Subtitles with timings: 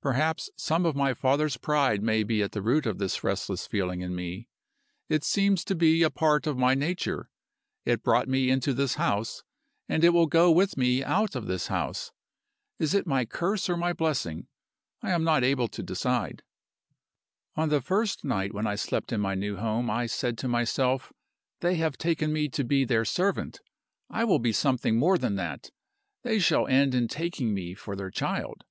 [0.00, 4.00] Perhaps some of my father's pride may be at the root of this restless feeling
[4.02, 4.48] in me.
[5.08, 7.28] It seems to be a part of my nature.
[7.84, 9.42] It brought me into this house
[9.88, 12.12] and it will go with me out of this house.
[12.78, 14.46] Is it my curse or my blessing?
[15.02, 16.44] I am not able to decide.
[17.56, 21.12] "On the first night when I slept in my new home I said to myself,
[21.60, 23.60] 'They have taken me to be their servant:
[24.08, 25.70] I will be something more than that
[26.22, 28.62] they shall end in taking me for their child.